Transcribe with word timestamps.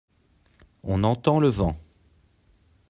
On 0.81 1.03
entend 1.03 1.39
le 1.39 1.49
vent. 1.49 1.77